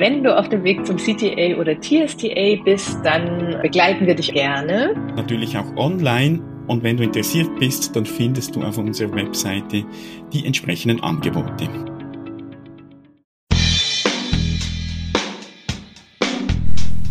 [0.00, 4.94] Wenn du auf dem Weg zum CTA oder TSTA bist, dann begleiten wir dich gerne.
[5.14, 6.40] Natürlich auch online.
[6.68, 9.84] Und wenn du interessiert bist, dann findest du auf unserer Webseite
[10.32, 11.68] die entsprechenden Angebote.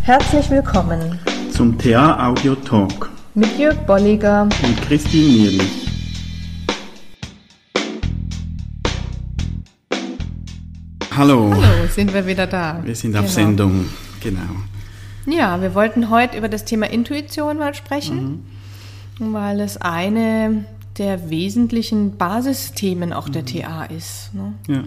[0.01, 1.19] Herzlich willkommen
[1.51, 5.88] zum TA Audio Talk mit Jörg Bolliger und Christine Nierlich.
[11.19, 11.51] Hallo.
[11.53, 12.79] Hallo, sind wir wieder da.
[12.81, 13.33] Wir sind auf genau.
[13.33, 13.85] Sendung,
[14.23, 14.39] genau.
[15.25, 18.45] Ja, wir wollten heute über das Thema Intuition mal sprechen,
[19.19, 19.33] mhm.
[19.33, 20.63] weil es eine
[20.97, 23.47] der wesentlichen Basisthemen auch der mhm.
[23.47, 24.33] TA ist.
[24.33, 24.53] Ne?
[24.69, 24.83] Ja.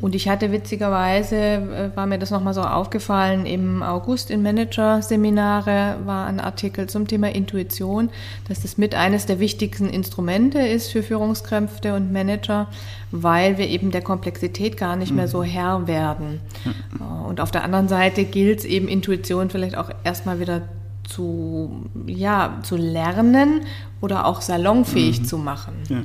[0.00, 5.96] Und ich hatte witzigerweise, äh, war mir das nochmal so aufgefallen, im August in Manager-Seminare
[6.04, 8.10] war ein Artikel zum Thema Intuition,
[8.48, 12.68] dass das mit eines der wichtigsten Instrumente ist für Führungskräfte und Manager,
[13.12, 15.44] weil wir eben der Komplexität gar nicht mehr so mhm.
[15.44, 16.40] Herr werden.
[16.64, 20.62] Äh, und auf der anderen Seite gilt es eben Intuition vielleicht auch erstmal wieder
[21.04, 23.60] zu, ja, zu lernen
[24.00, 25.24] oder auch salonfähig mhm.
[25.24, 25.74] zu machen.
[25.88, 26.00] Ja.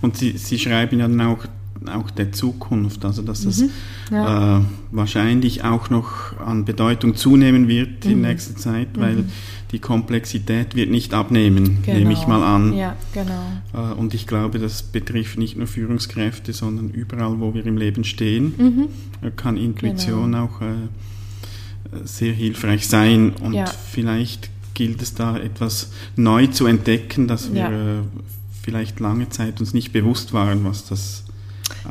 [0.00, 1.46] Und Sie, Sie schreiben ja dann auch
[1.88, 3.70] auch der Zukunft, also dass das mhm,
[4.10, 4.58] ja.
[4.58, 8.12] äh, wahrscheinlich auch noch an Bedeutung zunehmen wird mhm.
[8.12, 9.28] in nächster Zeit, weil mhm.
[9.72, 11.98] die Komplexität wird nicht abnehmen, genau.
[11.98, 12.74] nehme ich mal an.
[12.74, 13.42] Ja, genau.
[13.72, 18.04] Äh, und ich glaube, das betrifft nicht nur Führungskräfte, sondern überall, wo wir im Leben
[18.04, 18.88] stehen, mhm.
[19.22, 20.44] Äh, kann Intuition genau.
[20.44, 20.74] auch äh,
[22.04, 23.66] sehr hilfreich sein und ja.
[23.66, 27.98] vielleicht gilt es da etwas neu zu entdecken, dass wir ja.
[27.98, 28.02] Äh,
[28.62, 31.24] vielleicht lange Zeit uns nicht bewusst waren, was das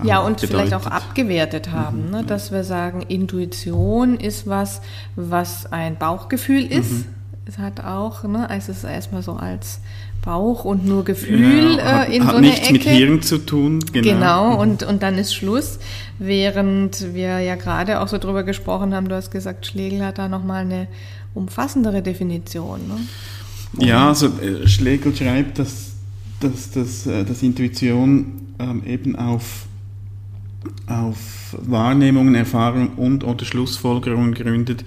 [0.03, 0.49] ja, und bedeutet.
[0.49, 2.11] vielleicht auch abgewertet haben, mhm.
[2.11, 2.23] ne?
[2.23, 4.81] dass wir sagen, Intuition ist was,
[5.15, 6.91] was ein Bauchgefühl ist.
[6.91, 7.05] Mhm.
[7.45, 9.79] Es hat auch, ne, es ist erstmal so als
[10.23, 12.73] Bauch und nur Gefühl ja, hat, äh, in hat so einer nichts Ecke.
[12.73, 13.79] mit Hirn zu tun.
[13.91, 14.59] Genau, genau mhm.
[14.59, 15.79] und, und dann ist Schluss.
[16.19, 20.27] Während wir ja gerade auch so drüber gesprochen haben, du hast gesagt, Schlegel hat da
[20.27, 20.87] nochmal eine
[21.33, 22.81] umfassendere Definition.
[22.87, 23.85] Ne?
[23.85, 25.93] Ja, also äh, Schlegel schreibt, dass,
[26.39, 29.65] dass, dass, äh, dass Intuition ähm, eben auf
[30.87, 34.83] auf Wahrnehmungen, Erfahrungen und oder Schlussfolgerungen gründet,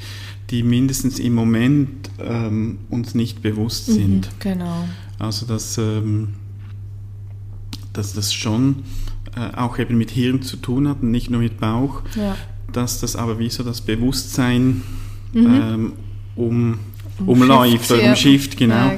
[0.51, 4.27] die mindestens im Moment ähm, uns nicht bewusst mhm, sind.
[4.27, 4.85] Mhm, genau.
[5.19, 6.35] Also dass, ähm,
[7.93, 8.85] dass das schon
[9.35, 12.37] äh, auch eben mit Hirn zu tun hat und nicht nur mit Bauch, ja.
[12.73, 14.83] dass das aber wie so das Bewusstsein
[15.33, 15.47] mhm.
[15.47, 15.93] ähm,
[16.37, 16.79] um
[17.27, 18.75] umläuft oder umschifft, genau.
[18.75, 18.95] Ja,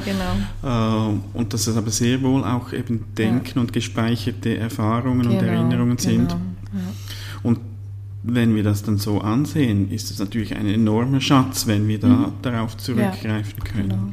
[0.62, 1.12] genau.
[1.12, 3.60] Äh, und dass es aber sehr wohl auch eben Denken ja.
[3.60, 6.28] und gespeicherte Erfahrungen genau, und Erinnerungen sind.
[6.28, 6.41] Genau.
[7.44, 7.60] Und
[8.27, 12.09] wenn wir das dann so ansehen, ist es natürlich ein enormer Schatz, wenn wir da
[12.09, 12.32] mhm.
[12.41, 13.88] darauf zurückgreifen ja, können.
[13.91, 14.12] Genau.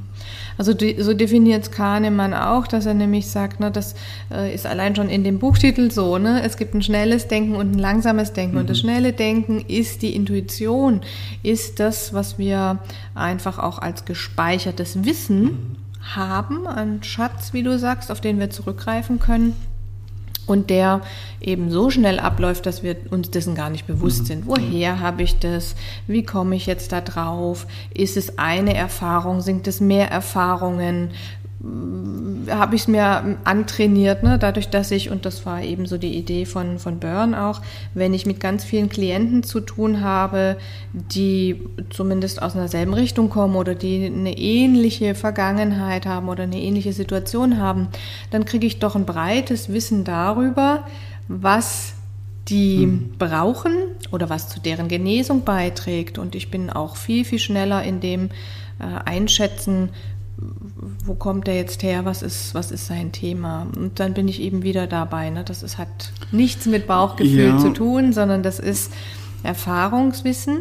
[0.57, 3.95] Also so definiert Kahnemann auch, dass er nämlich sagt, ne, das
[4.29, 7.71] äh, ist allein schon in dem Buchtitel so, ne, es gibt ein schnelles Denken und
[7.71, 8.55] ein langsames Denken.
[8.55, 8.61] Mhm.
[8.61, 8.87] Und das mhm.
[8.87, 11.01] schnelle Denken ist die Intuition,
[11.41, 12.79] ist das, was wir
[13.15, 15.75] einfach auch als gespeichertes Wissen mhm.
[16.15, 19.55] haben, ein Schatz, wie du sagst, auf den wir zurückgreifen können
[20.47, 21.01] und der
[21.39, 24.25] eben so schnell abläuft, dass wir uns dessen gar nicht bewusst mhm.
[24.25, 24.47] sind.
[24.47, 25.75] Woher habe ich das?
[26.07, 27.67] Wie komme ich jetzt da drauf?
[27.93, 29.41] Ist es eine Erfahrung?
[29.41, 31.11] Sind es mehr Erfahrungen?
[32.49, 34.39] Habe ich es mir antrainiert, ne?
[34.39, 37.61] dadurch, dass ich, und das war eben so die Idee von, von Burn auch,
[37.93, 40.57] wenn ich mit ganz vielen Klienten zu tun habe,
[40.93, 41.61] die
[41.91, 46.93] zumindest aus einer selben Richtung kommen oder die eine ähnliche Vergangenheit haben oder eine ähnliche
[46.93, 47.89] Situation haben,
[48.31, 50.85] dann kriege ich doch ein breites Wissen darüber,
[51.27, 51.93] was
[52.47, 53.13] die mhm.
[53.19, 53.73] brauchen
[54.11, 56.17] oder was zu deren Genesung beiträgt.
[56.17, 58.29] Und ich bin auch viel, viel schneller in dem
[58.79, 59.89] äh, Einschätzen,
[61.05, 63.67] wo kommt er jetzt her, was ist, was ist sein Thema?
[63.75, 65.29] Und dann bin ich eben wieder dabei.
[65.29, 65.43] Ne?
[65.43, 67.57] Das ist, hat nichts mit Bauchgefühl ja.
[67.57, 68.91] zu tun, sondern das ist
[69.43, 70.59] Erfahrungswissen.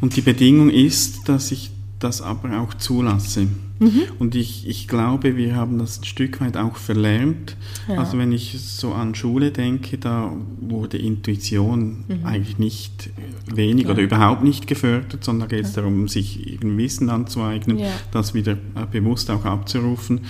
[0.00, 3.48] Und die Bedingung ist, dass ich das aber auch zulasse.
[3.78, 4.02] Mhm.
[4.18, 7.56] Und ich, ich glaube, wir haben das ein Stück weit auch verlernt.
[7.88, 7.98] Ja.
[7.98, 12.24] Also wenn ich so an Schule denke, da wurde Intuition mhm.
[12.24, 13.10] eigentlich nicht
[13.54, 13.90] wenig ja.
[13.90, 15.82] oder überhaupt nicht gefördert, sondern da geht es ja.
[15.82, 17.78] darum, sich eben Wissen anzueignen,
[18.12, 20.20] das wieder äh, bewusst auch abzurufen.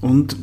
[0.00, 0.36] Und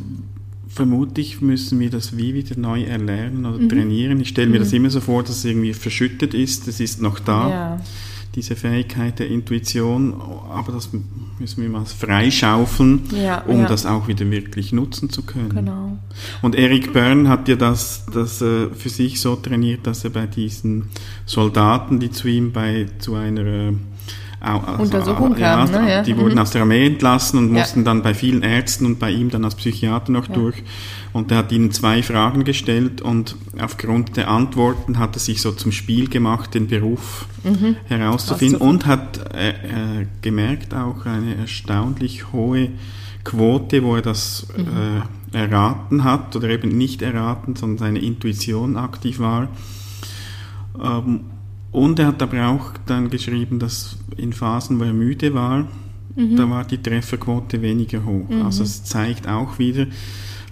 [0.67, 3.69] vermutlich müssen wir das wie wieder neu erlernen oder mhm.
[3.69, 4.19] trainieren.
[4.19, 4.77] Ich stelle mir das mhm.
[4.77, 7.79] immer so vor, dass es irgendwie verschüttet ist, es ist noch da
[8.35, 10.13] diese Fähigkeit der Intuition,
[10.49, 10.89] aber das
[11.39, 13.67] müssen wir mal freischaufeln, ja, um ja.
[13.67, 15.49] das auch wieder wirklich nutzen zu können.
[15.49, 15.97] Genau.
[16.41, 20.27] Und Eric Byrne hat ja das, das äh, für sich so trainiert, dass er bei
[20.27, 20.89] diesen
[21.25, 23.73] Soldaten, die zu ihm bei zu einer
[24.53, 25.71] also, Untersuchung ja, kam.
[25.71, 25.89] Ne?
[25.91, 26.03] Ja.
[26.03, 26.39] Die wurden mhm.
[26.39, 27.85] aus der Armee entlassen und mussten ja.
[27.85, 30.63] dann bei vielen Ärzten und bei ihm dann als Psychiater noch durch.
[31.13, 35.51] Und er hat ihnen zwei Fragen gestellt und aufgrund der Antworten hat er sich so
[35.51, 37.77] zum Spiel gemacht, den Beruf mhm.
[37.85, 42.69] herauszufinden und hat äh, äh, gemerkt auch eine erstaunlich hohe
[43.23, 44.67] Quote, wo er das mhm.
[45.33, 49.49] äh, erraten hat oder eben nicht erraten, sondern seine Intuition aktiv war.
[50.81, 51.21] Ähm,
[51.75, 55.67] und er hat aber auch dann geschrieben, dass in Phasen, wo er müde war,
[56.15, 56.37] mhm.
[56.37, 58.29] da war die Trefferquote weniger hoch.
[58.29, 58.43] Mhm.
[58.43, 59.85] Also es zeigt auch wieder,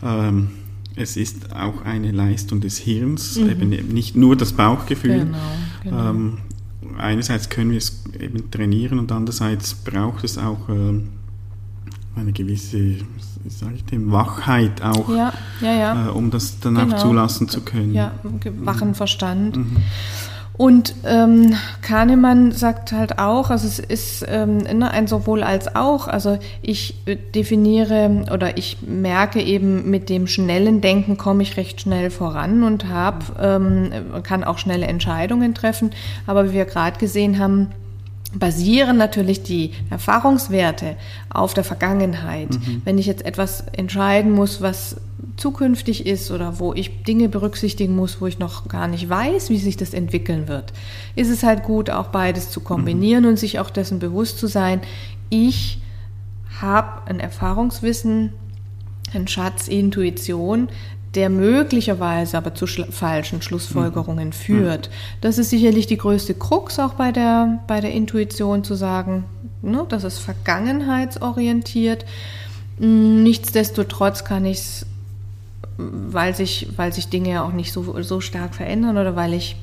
[0.04, 0.50] ähm,
[0.98, 3.50] es ist auch eine Leistung des Hirns, mhm.
[3.50, 5.20] eben nicht nur das Bauchgefühl.
[5.20, 5.38] Genau,
[5.84, 6.10] genau.
[6.10, 6.38] Ähm,
[6.98, 11.08] einerseits können wir es eben trainieren und andererseits braucht es auch ähm,
[12.18, 12.98] eine gewisse,
[13.48, 15.32] sage ich dem, Wachheit auch, ja,
[15.62, 16.08] ja, ja.
[16.08, 16.98] Äh, um das dann genau.
[16.98, 17.94] auch zulassen zu können.
[17.94, 18.12] Ja,
[18.60, 19.56] wachen Verstand.
[19.56, 19.78] Mhm.
[20.56, 26.08] Und ähm, Kahnemann sagt halt auch, also es ist ähm, ne, ein sowohl als auch.
[26.08, 31.82] Also ich äh, definiere oder ich merke eben mit dem schnellen Denken komme ich recht
[31.82, 33.92] schnell voran und habe ähm,
[34.22, 35.90] kann auch schnelle Entscheidungen treffen.
[36.28, 37.70] Aber wie wir gerade gesehen haben,
[38.36, 40.98] basieren natürlich die Erfahrungswerte
[41.30, 42.52] auf der Vergangenheit.
[42.52, 42.82] Mhm.
[42.86, 44.98] Wenn ich jetzt etwas entscheiden muss, was
[45.38, 49.58] zukünftig ist oder wo ich Dinge berücksichtigen muss, wo ich noch gar nicht weiß, wie
[49.58, 50.74] sich das entwickeln wird,
[51.16, 53.32] ist es halt gut, auch beides zu kombinieren mhm.
[53.32, 54.82] und sich auch dessen bewusst zu sein,
[55.30, 55.82] ich
[56.62, 58.34] habe ein Erfahrungswissen,
[59.14, 60.70] ein Schatz Intuition,
[61.16, 64.34] der möglicherweise aber zu schl falschen Schlussfolgerungen mhm.
[64.34, 64.90] führt.
[65.22, 69.26] Das ist sicherlich die größte Krux auch bei der, bei der Intuition zu sagen,
[69.62, 72.06] ne, das ist vergangenheitsorientiert.
[72.80, 74.86] Nichtsdestotrotz kann ich es,
[75.78, 79.56] weil sich, weil sich Dinge ja auch nicht so, so stark verändern oder weil ich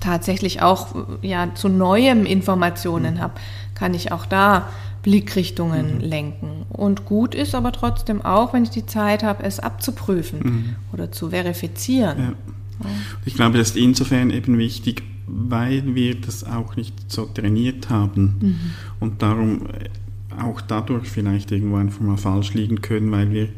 [0.00, 3.20] tatsächlich auch ja, zu neuem Informationen mhm.
[3.20, 3.34] habe,
[3.74, 4.68] kann ich auch da
[5.02, 6.00] Blickrichtungen mhm.
[6.00, 6.66] lenken.
[6.68, 10.76] Und gut ist aber trotzdem auch, wenn ich die Zeit habe, es abzuprüfen mhm.
[10.92, 12.18] oder zu verifizieren.
[12.18, 12.32] Ja.
[13.24, 18.36] Ich glaube, das ist insofern eben wichtig, weil wir das auch nicht so trainiert haben
[18.40, 18.60] mhm.
[18.98, 19.88] und darum äh,
[20.42, 23.48] auch dadurch vielleicht irgendwo einfach mal falsch liegen können, weil wir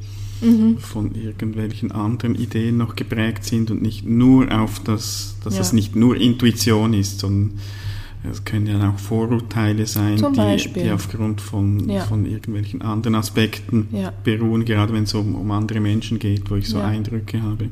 [0.41, 0.79] mhm.
[0.79, 5.61] von irgendwelchen anderen Ideen noch geprägt sind und nicht nur auf das, dass ja.
[5.61, 7.59] es nicht nur Intuition ist, sondern
[8.31, 12.05] es können ja auch Vorurteile sein, die, die, aufgrund von, ja.
[12.05, 14.13] von irgendwelchen anderen Aspekten ja.
[14.25, 16.87] beruhen, gerade wenn es um, um andere Menschen geht, wo ich so ja.
[16.87, 17.69] Eindrücke habe.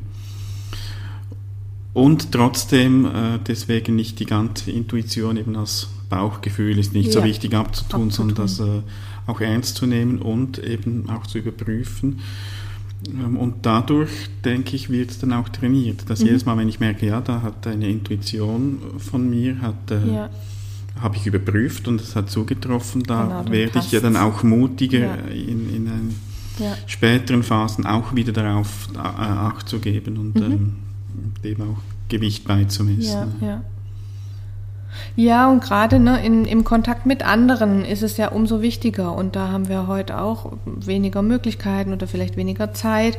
[1.93, 7.55] Und trotzdem äh, deswegen nicht die ganze Intuition eben als Bauchgefühl ist nicht so wichtig
[7.55, 8.11] abzutun, abzutun.
[8.11, 8.81] sondern das äh,
[9.27, 12.19] auch ernst zu nehmen und eben auch zu überprüfen.
[13.07, 14.11] Ähm, und dadurch,
[14.43, 16.09] denke ich, wird es dann auch trainiert.
[16.09, 16.27] Dass mhm.
[16.27, 20.29] jedes Mal, wenn ich merke, ja, da hat eine Intuition von mir, hat, äh, ja.
[20.99, 24.99] habe ich überprüft und es hat zugetroffen, da genau, werde ich ja dann auch mutiger
[24.99, 25.15] ja.
[25.33, 26.15] in, in einen
[26.59, 26.75] ja.
[26.85, 30.51] späteren Phasen auch wieder darauf äh, Acht zu geben und mhm.
[30.51, 30.73] ähm,
[31.43, 33.33] dem auch Gewicht beizumessen.
[33.41, 33.63] Ja, ja.
[35.15, 39.13] Ja, und gerade ne, in, im Kontakt mit anderen ist es ja umso wichtiger.
[39.15, 43.17] Und da haben wir heute auch weniger Möglichkeiten oder vielleicht weniger Zeit,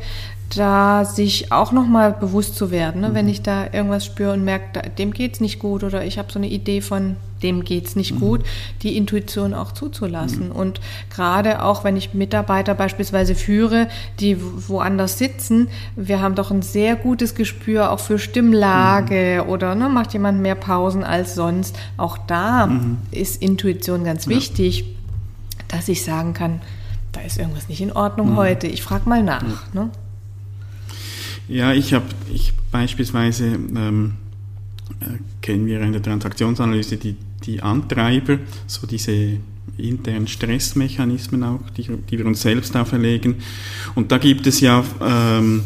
[0.55, 3.01] da sich auch nochmal bewusst zu werden.
[3.01, 3.09] Ne?
[3.09, 3.13] Mhm.
[3.15, 6.39] Wenn ich da irgendwas spüre und merke, dem geht's nicht gut oder ich habe so
[6.39, 8.19] eine Idee von, dem geht's nicht mhm.
[8.19, 8.45] gut,
[8.81, 10.49] die Intuition auch zuzulassen.
[10.49, 10.55] Mhm.
[10.55, 13.87] Und gerade auch, wenn ich Mitarbeiter beispielsweise führe,
[14.19, 14.37] die
[14.67, 19.49] woanders sitzen, wir haben doch ein sehr gutes Gespür auch für Stimmlage mhm.
[19.49, 21.77] oder ne, macht jemand mehr Pausen als sonst.
[21.97, 22.97] Auch da mhm.
[23.11, 24.85] ist Intuition ganz wichtig,
[25.67, 26.61] dass ich sagen kann,
[27.11, 28.37] da ist irgendwas nicht in Ordnung mhm.
[28.37, 28.67] heute.
[28.67, 29.73] Ich frage mal nach.
[29.73, 29.89] Ne?
[31.47, 34.13] Ja, ich habe ich beispielsweise ähm,
[34.99, 35.05] äh,
[35.41, 39.37] kennen wir in der Transaktionsanalyse die, die Antreiber, so diese
[39.77, 43.35] internen Stressmechanismen auch, die, die wir uns selbst auferlegen.
[43.93, 45.63] Und da gibt es ja ähm,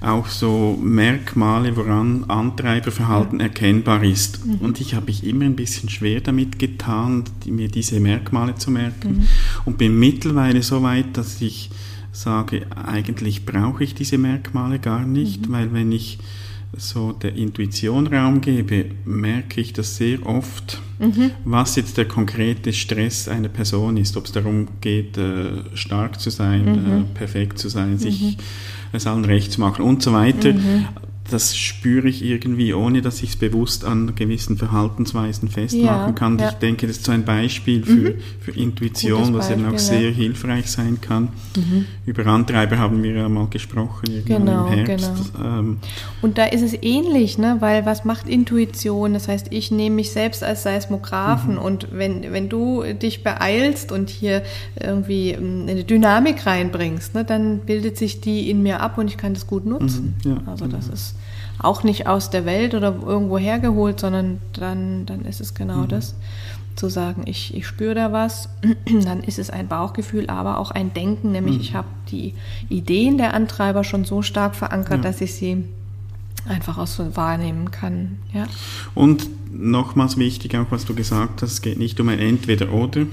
[0.00, 3.46] auch so Merkmale, woran Antreiberverhalten ja.
[3.46, 4.44] erkennbar ist.
[4.44, 4.56] Mhm.
[4.56, 8.70] Und ich habe mich immer ein bisschen schwer damit getan, die, mir diese Merkmale zu
[8.70, 9.18] merken.
[9.18, 9.28] Mhm.
[9.64, 11.70] Und bin mittlerweile so weit, dass ich
[12.12, 15.52] sage, eigentlich brauche ich diese Merkmale gar nicht, mhm.
[15.52, 16.18] weil wenn ich
[16.76, 21.32] so der Intuition Raum gebe, merke ich das sehr oft, mhm.
[21.44, 26.30] was jetzt der konkrete Stress einer Person ist, ob es darum geht, äh, stark zu
[26.30, 27.02] sein, mhm.
[27.02, 28.36] äh, perfekt zu sein, sich mhm.
[28.92, 30.54] es allen recht zu machen und so weiter.
[31.32, 31.36] Mhm.
[31.36, 36.38] das spüre ich irgendwie, ohne dass ich es bewusst an gewissen Verhaltensweisen festmachen Ja, kann.
[36.38, 36.48] ja.
[36.50, 40.10] Ich denke, das ist so ein Beispiel für, für Intuition, Gutes was eben auch sehr
[40.10, 40.10] ja.
[40.10, 41.28] hilfreich sein kann.
[42.06, 45.32] Über Antreiber haben wir ja mal gesprochen, Genau, im Herbst.
[45.42, 45.78] Ähm,
[46.20, 47.56] Und da ist es ähnlich, ne?
[47.60, 49.14] weil was macht Intuition?
[49.14, 54.10] Das heißt, ich nehme mich selbst als Seismographen und wenn, wenn du dich beeilst und
[54.10, 54.42] hier
[54.80, 59.16] irgendwie ähm, eine Dynamik reinbringst, ne, dann bildet sich die in mir ab und ich
[59.16, 60.14] kann das gut nutzen.
[60.24, 61.14] Mhm, ja, also das ist
[61.62, 65.56] auch nicht aus der Welt oder irgendwo hergeholt, sondern dann, dann ist es Mhm.
[65.58, 66.14] genau das.
[66.74, 68.48] Zu sagen, ich, ich spüre da was,
[69.04, 71.60] dann ist es ein Bauchgefühl, aber auch ein Denken, nämlich Mhm.
[71.60, 72.34] ich habe die
[72.70, 75.10] Ideen der Antreiber schon so stark verankert, Ja.
[75.10, 75.64] dass ich sie
[76.48, 78.18] einfach auch so wahrnehmen kann.
[78.32, 78.46] Ja,
[78.94, 83.06] Und nochmals wichtig, auch was du gesagt hast, es geht nicht um ein Entweder-Oder,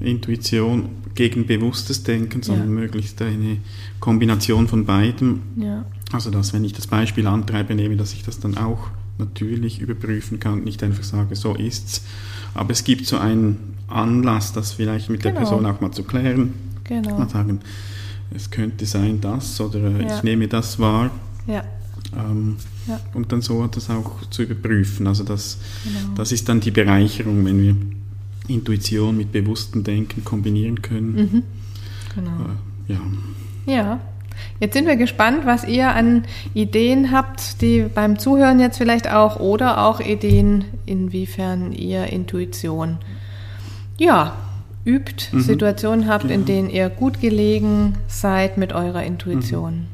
[0.00, 2.80] Intuition gegen bewusstes Denken, sondern Ja.
[2.80, 3.58] möglichst eine
[4.00, 5.40] Kombination von beidem.
[5.56, 8.88] ja, Also, dass, wenn ich das Beispiel Antreiber nehme, dass ich das dann auch
[9.18, 12.02] natürlich überprüfen kann, nicht einfach sage, so ist's.
[12.54, 15.44] Aber es gibt so einen Anlass, das vielleicht mit der Genau.
[15.44, 16.52] Person auch mal zu klären.
[16.84, 17.18] genau.
[17.18, 17.60] Mal sagen,
[18.34, 20.16] es könnte sein das oder Ja.
[20.16, 21.10] ich nehme das wahr.
[21.46, 21.64] Ja,
[22.16, 23.00] Ähm, Ja.
[23.14, 25.06] Und dann so das auch zu überprüfen.
[25.06, 26.14] Also das, Genau.
[26.16, 27.76] das ist dann die Bereicherung, wenn wir
[28.48, 31.14] Intuition mit bewusstem Denken kombinieren können.
[31.14, 31.42] mhm.
[32.14, 32.30] genau.
[32.88, 33.00] Äh, ja.
[33.74, 34.00] Ja.
[34.60, 36.24] Jetzt sind wir gespannt, was ihr an
[36.54, 42.98] Ideen habt, die beim Zuhören jetzt vielleicht auch oder auch Ideen, inwiefern ihr Intuition
[43.98, 44.36] ja
[44.84, 45.40] übt, Mhm.
[45.40, 46.46] Situationen habt, in Genau.
[46.46, 49.86] denen ihr gut gelegen seid mit eurer Intuition.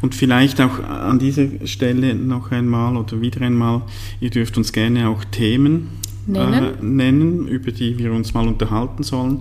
[0.00, 3.82] Und vielleicht auch an dieser Stelle noch einmal oder wieder einmal,
[4.20, 5.88] ihr dürft uns gerne auch Themen
[6.26, 6.52] Nennen.
[6.52, 9.40] Äh, nennen über die wir uns mal unterhalten sollen.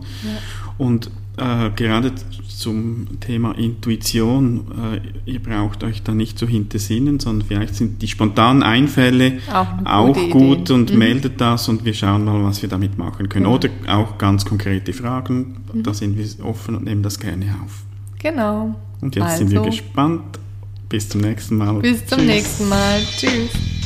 [0.78, 2.14] Und äh, gerade
[2.48, 4.62] zum Thema Intuition,
[5.26, 9.68] äh, ihr braucht euch da nicht so hintersinnen, sondern vielleicht sind die spontanen Einfälle Auch
[9.86, 10.74] auch gut Idee.
[10.74, 10.98] und Mhm.
[10.98, 13.44] meldet das und wir schauen mal, was wir damit machen können.
[13.46, 13.56] Genau.
[13.56, 15.84] Oder auch ganz konkrete Fragen, Mhm.
[15.84, 17.84] da sind wir offen und nehmen das gerne auf.
[18.20, 18.76] Genau.
[19.02, 20.40] Und jetzt sind wir Also, gespannt.
[20.90, 21.80] Bis zum nächsten Mal.
[21.80, 22.28] Bis zum Tschüss.
[22.28, 23.02] nächsten Mal.
[23.18, 23.77] Tschüss.